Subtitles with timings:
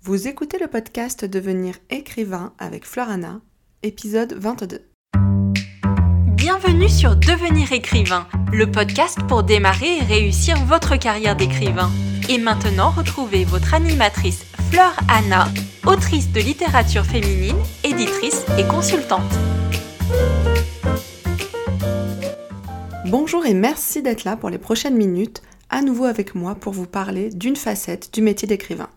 [0.00, 3.40] Vous écoutez le podcast Devenir écrivain avec Florana,
[3.82, 4.80] épisode 22.
[6.36, 11.90] Bienvenue sur Devenir écrivain, le podcast pour démarrer et réussir votre carrière d'écrivain.
[12.28, 15.48] Et maintenant, retrouvez votre animatrice Fleur Anna,
[15.84, 19.32] autrice de littérature féminine, éditrice et consultante.
[23.06, 26.86] Bonjour et merci d'être là pour les prochaines minutes, à nouveau avec moi pour vous
[26.86, 28.88] parler d'une facette du métier d'écrivain.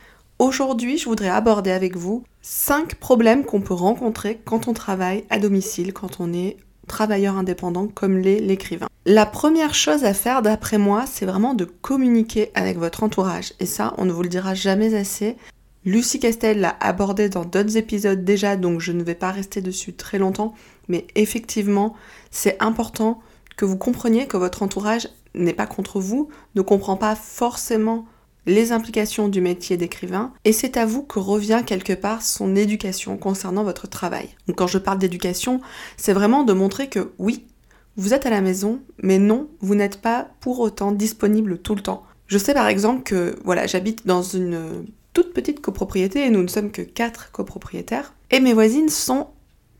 [0.41, 5.37] Aujourd'hui, je voudrais aborder avec vous 5 problèmes qu'on peut rencontrer quand on travaille à
[5.37, 8.87] domicile, quand on est travailleur indépendant comme l'est l'écrivain.
[9.05, 13.53] La première chose à faire d'après moi, c'est vraiment de communiquer avec votre entourage.
[13.59, 15.37] Et ça, on ne vous le dira jamais assez.
[15.85, 19.93] Lucie Castel l'a abordé dans d'autres épisodes déjà, donc je ne vais pas rester dessus
[19.93, 20.55] très longtemps.
[20.87, 21.93] Mais effectivement,
[22.31, 23.19] c'est important
[23.57, 28.07] que vous compreniez que votre entourage n'est pas contre vous, ne comprend pas forcément
[28.45, 33.17] les implications du métier d'écrivain, et c'est à vous que revient quelque part son éducation
[33.17, 34.29] concernant votre travail.
[34.47, 35.61] Donc quand je parle d'éducation,
[35.97, 37.45] c'est vraiment de montrer que oui,
[37.97, 41.81] vous êtes à la maison, mais non, vous n'êtes pas pour autant disponible tout le
[41.81, 42.03] temps.
[42.27, 46.47] Je sais par exemple que voilà, j'habite dans une toute petite copropriété et nous ne
[46.47, 49.27] sommes que quatre copropriétaires, et mes voisines sont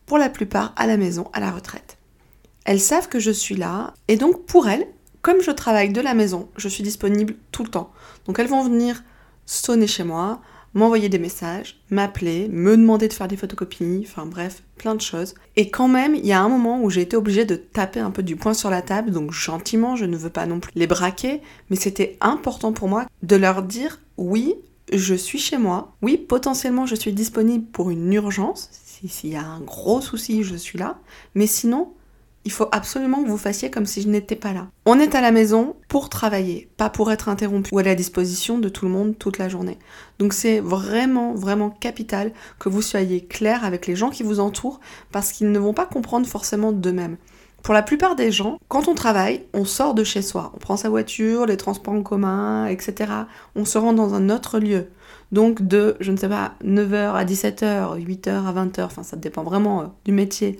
[0.05, 1.97] pour la plupart à la maison, à la retraite.
[2.65, 4.85] Elles savent que je suis là, et donc pour elles,
[5.21, 7.91] comme je travaille de la maison, je suis disponible tout le temps.
[8.25, 9.03] Donc elles vont venir
[9.45, 10.41] sonner chez moi,
[10.73, 15.35] m'envoyer des messages, m'appeler, me demander de faire des photocopies, enfin bref, plein de choses.
[15.55, 18.11] Et quand même, il y a un moment où j'ai été obligée de taper un
[18.11, 20.87] peu du poing sur la table, donc gentiment, je ne veux pas non plus les
[20.87, 24.55] braquer, mais c'était important pour moi de leur dire oui,
[24.93, 28.69] je suis chez moi, oui, potentiellement je suis disponible pour une urgence,
[29.07, 30.99] s'il y a un gros souci, je suis là,
[31.35, 31.93] mais sinon,
[32.45, 34.67] il faut absolument que vous fassiez comme si je n'étais pas là.
[34.85, 38.57] On est à la maison pour travailler, pas pour être interrompu ou à la disposition
[38.57, 39.77] de tout le monde toute la journée.
[40.19, 44.79] Donc c'est vraiment, vraiment capital que vous soyez clair avec les gens qui vous entourent
[45.11, 47.17] parce qu'ils ne vont pas comprendre forcément d'eux-mêmes.
[47.63, 50.51] Pour la plupart des gens, quand on travaille, on sort de chez soi.
[50.55, 53.11] On prend sa voiture, les transports en commun, etc.
[53.55, 54.87] On se rend dans un autre lieu.
[55.31, 59.43] Donc de, je ne sais pas, 9h à 17h, 8h à 20h, enfin ça dépend
[59.43, 60.59] vraiment euh, du métier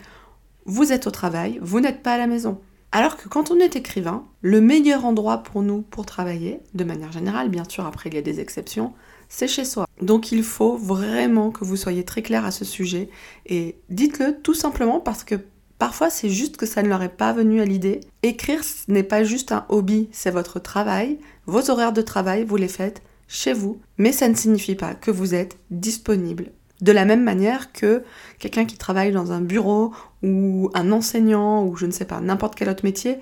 [0.66, 2.60] vous êtes au travail, vous n'êtes pas à la maison.
[2.94, 7.12] Alors que quand on est écrivain, le meilleur endroit pour nous pour travailler, de manière
[7.12, 8.94] générale, bien sûr après il y a des exceptions,
[9.30, 9.88] c'est chez soi.
[10.02, 13.10] Donc il faut vraiment que vous soyez très clair à ce sujet
[13.46, 15.36] et dites-le tout simplement parce que
[15.80, 18.02] parfois c'est juste que ça ne leur est pas venu à l'idée.
[18.24, 22.58] Écrire ce n'est pas juste un hobby, c'est votre travail, vos horaires de travail, vous
[22.58, 27.06] les faites chez vous, mais ça ne signifie pas que vous êtes disponible de la
[27.06, 28.04] même manière que
[28.40, 29.94] quelqu'un qui travaille dans un bureau
[30.24, 33.20] ou un enseignant ou je ne sais pas, n'importe quel autre métier,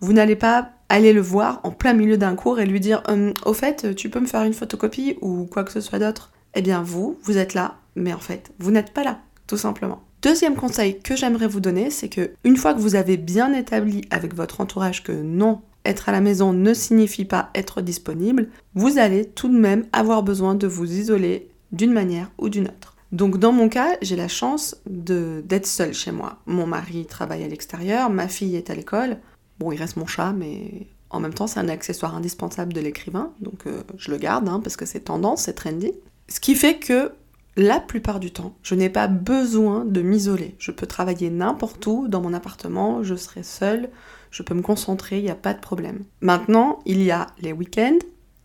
[0.00, 3.32] vous n'allez pas aller le voir en plein milieu d'un cours et lui dire hum,
[3.44, 6.32] Au fait, tu peux me faire une photocopie ou quoi que ce soit d'autre?
[6.54, 10.02] Eh bien, vous, vous êtes là, mais en fait, vous n'êtes pas là, tout simplement.
[10.22, 14.02] Deuxième conseil que j'aimerais vous donner, c'est que une fois que vous avez bien établi
[14.10, 18.98] avec votre entourage que non, être à la maison ne signifie pas être disponible, vous
[18.98, 22.95] allez tout de même avoir besoin de vous isoler d'une manière ou d'une autre.
[23.12, 26.38] Donc dans mon cas, j'ai la chance d'être seule chez moi.
[26.46, 29.18] Mon mari travaille à l'extérieur, ma fille est à l'école.
[29.58, 33.32] Bon, il reste mon chat, mais en même temps, c'est un accessoire indispensable de l'écrivain,
[33.40, 35.92] donc euh, je le garde hein, parce que c'est tendance, c'est trendy.
[36.28, 37.12] Ce qui fait que
[37.56, 40.56] la plupart du temps, je n'ai pas besoin de m'isoler.
[40.58, 43.88] Je peux travailler n'importe où, dans mon appartement, je serai seule,
[44.30, 46.04] je peux me concentrer, il n'y a pas de problème.
[46.20, 47.98] Maintenant, il y a les week-ends,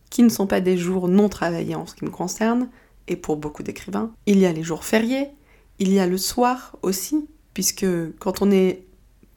[0.10, 2.70] qui ne sont pas des jours non travaillés en ce qui me concerne,
[3.12, 4.12] et pour beaucoup d'écrivains.
[4.26, 5.28] Il y a les jours fériés,
[5.80, 7.86] il y a le soir aussi, puisque
[8.20, 8.84] quand on est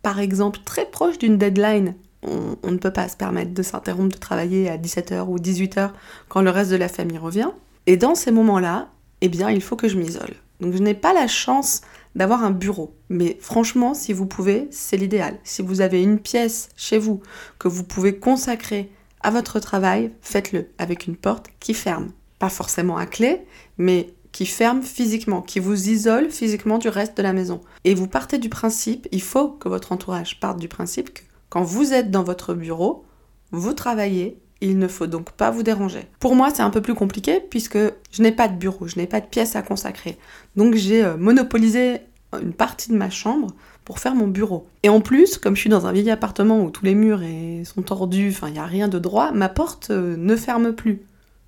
[0.03, 4.19] par exemple très proche d'une deadline, on, ne peut pas se permettre de s'interrompre de
[4.19, 5.91] travailler à 17h ou 18h
[6.29, 7.51] quand le reste de la famille revient.
[7.87, 8.89] Et dans ces moments-là,
[9.21, 10.35] eh bien, il faut que je m'isole.
[10.61, 11.83] Donc je n'ai pas la chance
[12.15, 12.95] d'avoir un bureau.
[13.11, 15.39] Mais franchement, si vous pouvez, c'est l'idéal.
[15.45, 17.21] Si vous avez une pièce chez vous
[17.59, 22.97] que vous pouvez consacrer à votre travail, faites-le avec une porte qui ferme pas forcément
[22.97, 23.47] à clé,
[23.79, 27.61] mais qui ferme physiquement, qui vous isole physiquement du reste de la maison.
[27.85, 31.63] Et vous partez du principe, il faut que votre entourage parte du principe que quand
[31.63, 33.05] vous êtes dans votre bureau,
[33.53, 36.07] vous travaillez, il ne faut donc pas vous déranger.
[36.19, 37.79] Pour moi, c'est un peu plus compliqué puisque
[38.11, 40.19] je n'ai pas de bureau, je n'ai pas de pièce à consacrer.
[40.57, 41.99] Donc j'ai euh, monopolisé
[42.43, 43.55] une partie de ma chambre
[43.85, 44.67] pour faire mon bureau.
[44.83, 47.21] Et en plus, comme je suis dans un vieil appartement où tous les murs
[47.65, 51.03] sont tordus, enfin il n'y a rien de droit, ma porte euh, ne ferme plus.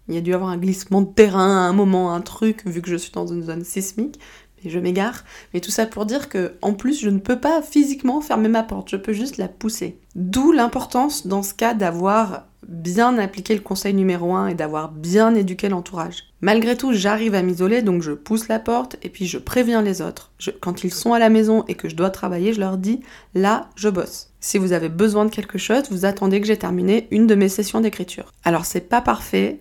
[0.09, 2.83] Il y a dû avoir un glissement de terrain à un moment, un truc, vu
[2.83, 4.21] que je suis dans une zone sismique.
[4.65, 5.25] Mais je m'égare.
[5.53, 8.63] Mais tout ça pour dire que, en plus, je ne peux pas physiquement fermer ma
[8.63, 9.99] porte, je peux juste la pousser.
[10.15, 15.35] D'où l'importance dans ce cas d'avoir bien appliqué le conseil numéro 1 et d'avoir bien
[15.35, 16.25] éduqué l'entourage.
[16.41, 20.03] Malgré tout, j'arrive à m'isoler, donc je pousse la porte et puis je préviens les
[20.03, 20.33] autres.
[20.61, 23.01] quand ils sont à la maison et que je dois travailler, je leur dis
[23.35, 24.33] là, je bosse.
[24.41, 27.49] Si vous avez besoin de quelque chose, vous attendez que j'ai terminé une de mes
[27.49, 28.33] sessions d'écriture.
[28.45, 29.59] Alors c'est pas parfait,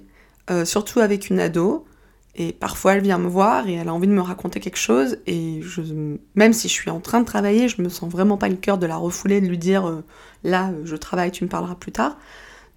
[0.50, 1.86] euh, surtout avec une ado.
[2.38, 5.18] Et parfois, elle vient me voir et elle a envie de me raconter quelque chose.
[5.26, 5.82] Et je,
[6.36, 8.78] même si je suis en train de travailler, je me sens vraiment pas le cœur
[8.78, 10.04] de la refouler, de lui dire euh,
[10.44, 12.18] là, je travaille, tu me parleras plus tard.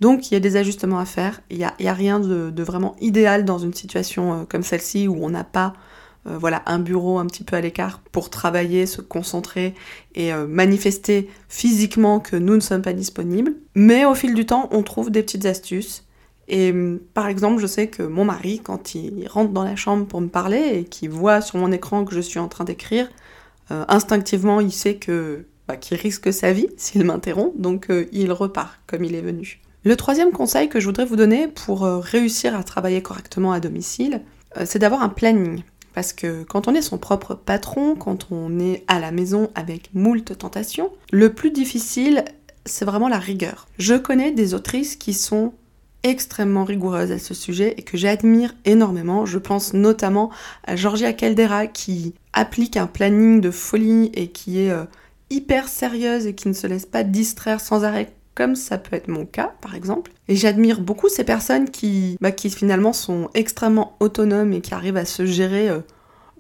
[0.01, 1.41] Donc, il y a des ajustements à faire.
[1.51, 5.31] Il n'y a, rien de, vraiment idéal dans une situation euh, comme celle-ci où on
[5.31, 5.75] n'a pas
[6.25, 9.75] voilà, un bureau un petit peu à l'écart pour travailler, se concentrer
[10.15, 13.55] et manifester physiquement que nous ne sommes pas disponibles.
[13.75, 16.05] Mais au fil du temps, on trouve des petites astuces
[16.49, 20.07] et hum, par exemple, je sais que mon mari, quand il rentre dans la chambre
[20.07, 23.09] pour me parler et qu'il voit sur mon écran que je suis en train d'écrire,
[23.71, 28.33] euh, instinctivement, il sait que bah, qu'il risque sa vie s'il m'interrompt, donc euh, il
[28.33, 29.61] repart comme il est venu.
[29.85, 33.61] Le troisième conseil que je voudrais vous donner pour euh, réussir à travailler correctement à
[33.61, 34.23] domicile,
[34.65, 35.63] c'est d'avoir un planning.
[35.95, 39.91] Parce que quand on est son propre patron, quand on est à la maison avec
[39.93, 42.25] moult tentations, le plus difficile,
[42.65, 43.69] c'est vraiment la rigueur.
[43.79, 45.53] Je connais des autrices qui sont
[46.03, 49.27] extrêmement rigoureuse à ce sujet et que j'admire énormément.
[49.27, 50.31] Je pense notamment
[50.65, 54.85] à Georgia Caldera qui applique un planning de folie et qui est euh,
[55.31, 59.09] hyper sérieuse et qui ne se laisse pas distraire sans arrêt comme ça peut être
[59.09, 60.13] mon cas par exemple.
[60.29, 65.05] Et j'admire beaucoup ces personnes qui, bah, finalement sont extrêmement autonomes et qui arrivent à
[65.05, 65.81] se gérer euh,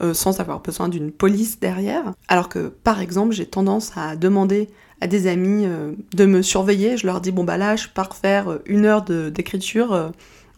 [0.00, 2.12] euh, sans avoir besoin d'une police derrière.
[2.28, 4.68] Alors que par exemple j'ai tendance à demander
[5.00, 6.96] à des amis euh, de me surveiller.
[6.96, 9.92] Je leur dis bon bah là je pars faire euh, une heure d'écriture.
[9.92, 10.08] Euh,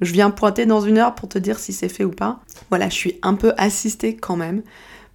[0.01, 2.41] je viens pointer dans une heure pour te dire si c'est fait ou pas.
[2.71, 4.63] Voilà, je suis un peu assistée quand même.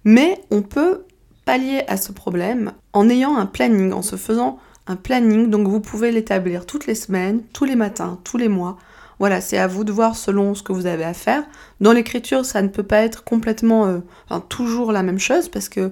[0.04, 1.02] Mais on peut
[1.44, 5.50] pallier à ce problème en ayant un planning, en se faisant un planning.
[5.50, 8.76] Donc vous pouvez l'établir toutes les semaines, tous les matins, tous les mois.
[9.18, 11.42] Voilà, c'est à vous de voir selon ce que vous avez à faire.
[11.80, 14.02] Dans l'écriture, ça ne peut pas être complètement,
[14.50, 15.90] toujours la même chose parce que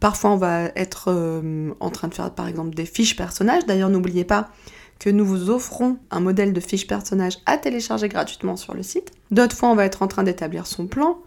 [0.00, 3.66] Parfois, on va être euh, en train de faire, par exemple, des fiches personnages.
[3.66, 4.48] D'ailleurs, n'oubliez pas
[4.98, 9.10] que nous vous offrons un modèle de fiche personnage à télécharger gratuitement sur le site.
[9.30, 11.18] D'autres fois, on va être en train d'établir son plan.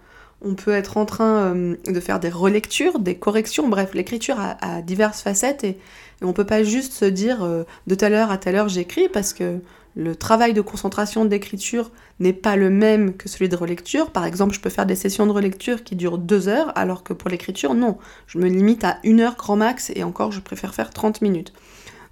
[0.41, 3.67] On peut être en train euh, de faire des relectures, des corrections.
[3.67, 5.77] Bref, l'écriture a, diverses facettes et,
[6.23, 9.07] on ne peut pas juste se dire euh, de telle heure à telle heure j'écris
[9.07, 9.59] parce que
[9.97, 11.89] le travail de concentration d'écriture
[12.19, 14.11] n'est pas le même que celui de relecture.
[14.11, 17.13] Par exemple, je peux faire des sessions de relecture qui durent deux heures, alors que
[17.13, 17.97] pour l'écriture, non.
[18.27, 21.51] Je me limite à une heure grand max, et encore, je préfère faire 30 minutes.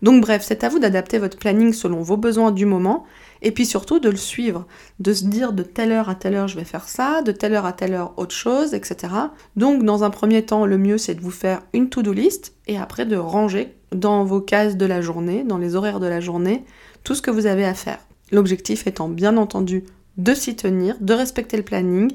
[0.02, 3.06] Donc bref, c'est à vous d'adapter votre planning selon vos besoins du moment,
[3.44, 4.66] et puis surtout de le suivre,
[5.00, 7.54] de se dire de telle heure à telle heure je vais faire ça, de telle
[7.54, 9.14] heure à telle heure autre chose, etc.
[9.56, 12.78] Donc dans un premier temps, le mieux c'est de vous faire une to-do list, et
[12.78, 16.66] après de ranger dans vos cases de la journée, dans les horaires de la journée,
[17.06, 18.00] tout ce que vous avez à faire.
[18.34, 19.86] L'objectif étant bien entendu
[20.18, 22.12] de s'y tenir, de respecter le planning.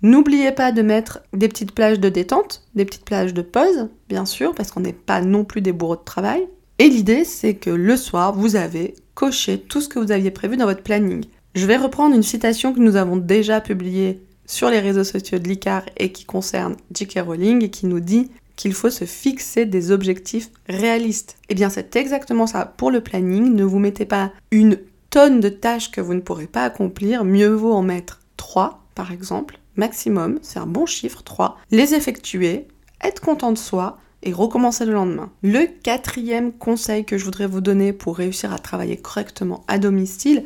[0.00, 4.24] N'oubliez pas de mettre des petites plages de détente, des petites plages de pause, bien
[4.24, 6.48] sûr, parce qu'on n'est pas non plus des bourreaux de travail.
[6.78, 10.56] Et l'idée, c'est que le soir, vous avez coché tout ce que vous aviez prévu
[10.56, 11.26] dans votre planning.
[11.54, 15.48] Je vais reprendre une citation que nous avons déjà publiée sur les réseaux sociaux de
[15.48, 17.20] l'ICAR et qui concerne J.K.
[17.26, 18.30] Rowling et qui nous dit
[18.60, 21.38] qu'il faut se fixer des objectifs réalistes.
[21.48, 22.66] Eh bien, c'est exactement ça.
[22.66, 24.78] Pour le planning, ne vous mettez pas une
[25.08, 27.24] tonne de tâches que vous ne pourrez pas accomplir.
[27.24, 31.56] Mieux vaut en mettre 3, par exemple, maximum, c'est un bon chiffre, 3.
[31.70, 32.68] Les effectuer,
[33.02, 35.30] être content de soi, et recommencer le lendemain.
[35.42, 40.44] Le quatrième conseil que je voudrais vous donner pour réussir à travailler correctement à domicile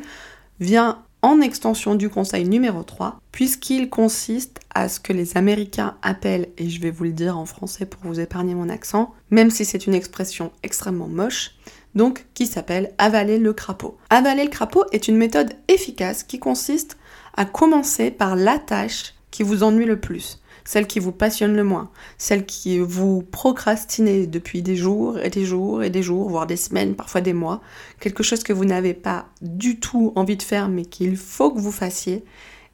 [0.61, 6.49] vient en extension du conseil numéro 3, puisqu'il consiste à ce que les Américains appellent,
[6.59, 9.65] et je vais vous le dire en français pour vous épargner mon accent, même si
[9.65, 11.55] c'est une expression extrêmement moche,
[11.95, 13.97] donc qui s'appelle avaler le crapaud.
[14.11, 16.95] Avaler le crapaud est une méthode efficace qui consiste
[17.35, 21.63] à commencer par la tâche qui vous ennuie le plus celle qui vous passionne le
[21.63, 26.47] moins, celle qui vous procrastinez depuis des jours et des jours et des jours, voire
[26.47, 27.61] des semaines, parfois des mois,
[27.99, 31.59] quelque chose que vous n'avez pas du tout envie de faire mais qu'il faut que
[31.59, 32.25] vous fassiez,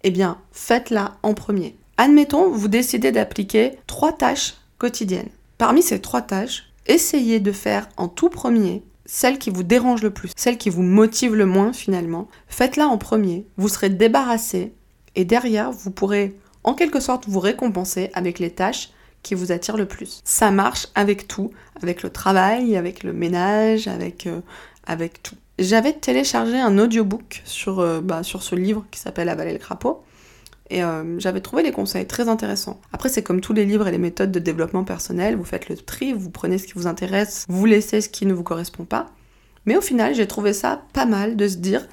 [0.04, 1.76] eh bien faites-la en premier.
[1.98, 5.30] Admettons, vous décidez d'appliquer trois tâches quotidiennes.
[5.58, 10.12] Parmi ces trois tâches, essayez de faire en tout premier celle qui vous dérange le
[10.12, 12.30] plus, celle qui vous motive le moins finalement.
[12.48, 14.74] Faites-la en premier, vous serez débarrassé
[15.16, 18.90] et derrière, vous pourrez en quelque sorte vous récompenser avec les tâches
[19.24, 20.22] qui vous attirent le plus.
[20.24, 21.52] Ça marche avec tout,
[21.82, 24.42] avec le travail, avec le ménage, avec, euh,
[25.24, 25.36] tout.
[25.60, 30.04] J'avais téléchargé un audiobook sur, euh, bah, sur ce livre qui s'appelle Avaler le crapaud.
[30.72, 32.80] Et euh, j'avais trouvé les conseils très intéressants.
[32.94, 35.76] Après, c'est comme tous les livres et les méthodes de développement personnel, vous faites le
[35.76, 39.08] tri, vous prenez ce qui vous intéresse, vous laissez ce qui ne vous correspond pas.
[39.66, 41.86] Mais au final, j'ai trouvé ça pas mal de se dire,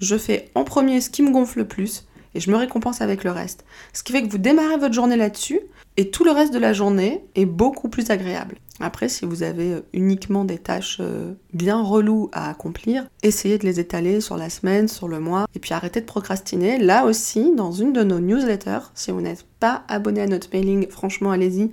[0.00, 3.24] je fais en premier ce qui me gonfle le plus et je me récompense avec
[3.24, 3.64] le reste.
[3.92, 5.60] Ce qui fait que vous démarrez votre journée là-dessus
[5.96, 8.56] et tout le reste de la journée est beaucoup plus agréable.
[8.80, 13.64] Après, si vous avez euh, uniquement des tâches euh, bien reloues à accomplir, essayez de
[13.64, 16.78] les étaler sur la semaine, sur le mois, et puis arrêtez de procrastiner.
[16.78, 20.88] Là aussi, dans une de nos newsletters, si vous n'êtes pas abonné à notre mailing,
[20.88, 21.70] franchement, allez-y.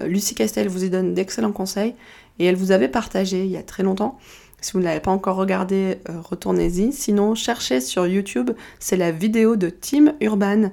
[0.00, 1.94] Euh, Lucie Castel vous y donne d'excellents conseils,
[2.38, 4.18] et elle vous avait partagé il y a très longtemps
[4.64, 6.92] si vous ne l'avez pas encore regardé, euh, retournez-y.
[6.92, 10.70] Sinon, cherchez sur YouTube, c'est la vidéo de Tim Urban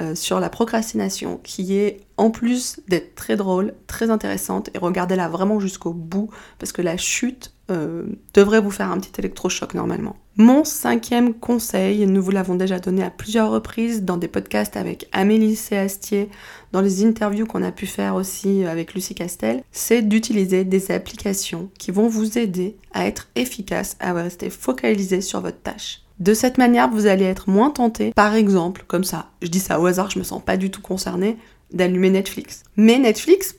[0.00, 5.28] euh, sur la procrastination, qui est en plus d'être très drôle, très intéressante, et regardez-la
[5.28, 10.16] vraiment jusqu'au bout, parce que la chute euh, devrait vous faire un petit électrochoc normalement.
[10.36, 15.08] Mon cinquième conseil, nous vous l'avons déjà donné à plusieurs reprises dans des podcasts avec
[15.12, 16.28] Amélie Séastier,
[16.72, 21.70] dans les interviews qu'on a pu faire aussi avec Lucie Castel, c'est d'utiliser des applications
[21.78, 26.02] qui vont vous aider à être efficace, à rester focalisé sur votre tâche.
[26.20, 29.80] De cette manière, vous allez être moins tenté, par exemple, comme ça, je dis ça
[29.80, 31.36] au hasard, je me sens pas du tout concernée,
[31.72, 32.62] d'allumer Netflix.
[32.76, 33.54] Mais Netflix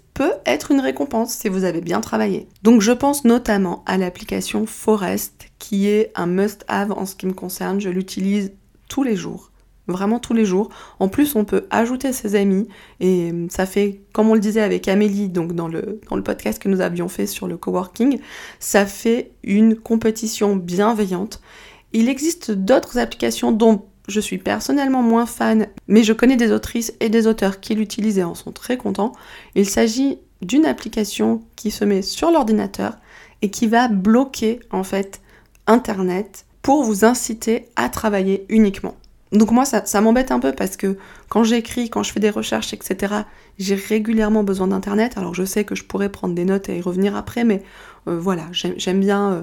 [0.46, 2.48] être une récompense si vous avez bien travaillé.
[2.64, 7.34] Donc je pense notamment à l'application Forest, qui est un must-have en ce qui me
[7.34, 8.54] concerne, je l'utilise
[8.88, 9.52] tous les jours
[9.88, 10.70] vraiment tous les jours.
[11.00, 12.68] En plus, on peut ajouter ses amis
[13.00, 16.62] et ça fait, comme on le disait avec Amélie, donc dans le, dans le podcast
[16.62, 18.20] que nous avions fait sur le coworking,
[18.60, 21.42] ça fait une compétition bienveillante
[21.94, 26.94] il existe d'autres applications dont je suis personnellement moins fan, mais je connais des autrices
[27.00, 29.14] et des auteurs qui l'utilisent et en sont très contents.
[29.56, 32.98] Il s'agit d'une application qui se met sur l'ordinateur
[33.42, 35.22] et qui va bloquer en fait
[35.68, 38.96] Internet pour vous inciter à travailler uniquement.
[39.32, 40.98] Donc moi ça, m'embête un peu parce que
[41.30, 43.14] quand j'écris, quand je fais des recherches, etc.,
[43.60, 45.18] j'ai régulièrement besoin d'Internet.
[45.18, 47.62] Alors je sais que je pourrais prendre des notes et y revenir après, mais
[48.08, 49.32] euh, voilà, j'aime bien...
[49.32, 49.42] Euh,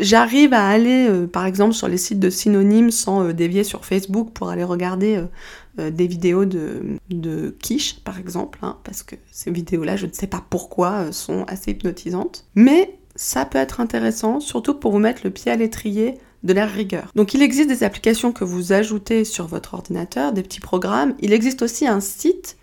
[0.00, 3.84] J'arrive à aller, euh, par exemple, sur les sites de synonymes sans euh, dévier sur
[3.84, 5.22] Facebook pour aller regarder
[5.78, 10.26] euh, des vidéos de, quiche, par exemple, hein, parce que ces vidéos-là, je ne sais
[10.26, 12.46] pas pourquoi, sont assez hypnotisantes.
[12.54, 16.66] Mais ça peut être intéressant, surtout pour vous mettre le pied à l'étrier de la
[16.66, 17.10] rigueur.
[17.14, 21.14] Donc il existe des applications que vous ajoutez sur votre ordinateur, des petits programmes.
[21.20, 22.56] Il existe aussi un site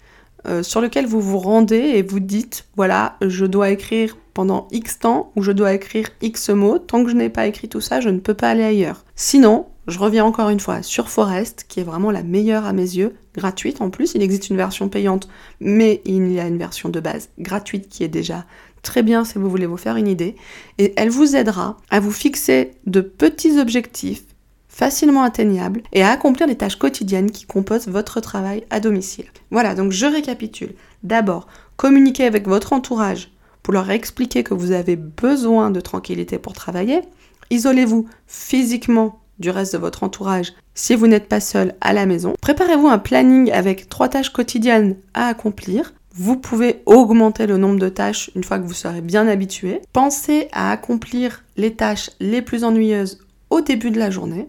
[0.63, 5.31] sur lequel vous vous rendez et vous dites, voilà, je dois écrire pendant X temps
[5.35, 6.79] où je dois écrire X mots.
[6.79, 9.05] Tant que je n'ai pas écrit tout ça, je ne peux pas aller ailleurs.
[9.15, 12.81] Sinon, je reviens encore une fois sur Forest, qui est vraiment la meilleure à mes
[12.81, 14.13] yeux, gratuite en plus.
[14.15, 15.27] Il existe une version payante,
[15.59, 18.45] mais il y a une version de base gratuite qui est déjà
[18.83, 20.35] très bien si vous voulez vous faire une idée.
[20.77, 24.23] Et elle vous aidera à vous fixer de petits objectifs
[24.67, 29.25] facilement atteignables et à accomplir les tâches quotidiennes qui composent votre travail à domicile.
[29.51, 30.73] Voilà, donc je récapitule.
[31.03, 33.31] D'abord, communiquer avec votre entourage
[33.63, 37.01] pour leur expliquer que vous avez besoin de tranquillité pour travailler.
[37.49, 42.33] Isolez-vous physiquement du reste de votre entourage si vous n'êtes pas seul à la maison.
[42.41, 45.93] Préparez-vous un planning avec trois tâches quotidiennes à accomplir.
[46.13, 49.81] Vous pouvez augmenter le nombre de tâches une fois que vous serez bien habitué.
[49.93, 54.47] Pensez à accomplir les tâches les plus ennuyeuses au début de la journée.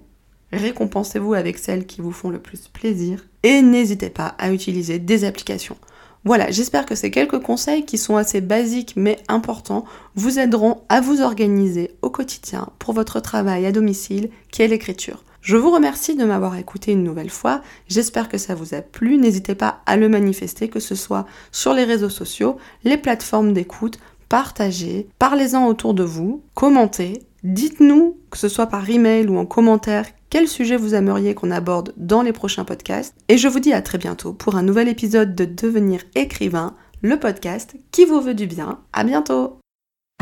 [0.52, 3.24] Récompensez-vous avec celles qui vous font le plus plaisir.
[3.42, 5.76] Et n'hésitez pas à utiliser des applications
[6.24, 11.00] voilà, j'espère que ces quelques conseils qui sont assez basiques mais importants vous aideront à
[11.00, 15.24] vous organiser au quotidien pour votre travail à domicile qui est l'écriture.
[15.40, 17.62] Je vous remercie de m'avoir écouté une nouvelle fois.
[17.88, 19.18] J'espère que ça vous a plu.
[19.18, 23.98] N'hésitez pas à le manifester, que ce soit sur les réseaux sociaux, les plateformes d'écoute,
[24.32, 30.06] partagez, parlez-en autour de vous, commentez, dites-nous, que ce soit par email ou en commentaire,
[30.30, 33.14] quel sujet vous aimeriez qu'on aborde dans les prochains podcasts.
[33.28, 37.20] Et je vous dis à très bientôt pour un nouvel épisode de Devenir écrivain, le
[37.20, 38.78] podcast qui vous veut du bien.
[38.94, 39.58] À bientôt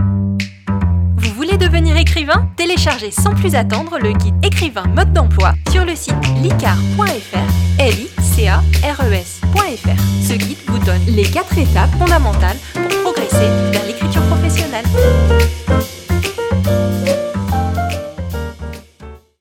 [0.01, 2.49] Vous voulez devenir écrivain?
[2.57, 8.21] Téléchargez sans plus attendre le guide écrivain mode d'emploi sur le site licar.fr, l e.
[10.23, 14.85] Ce guide vous donne les quatre étapes fondamentales pour progresser progresser vers l'écriture professionnelle.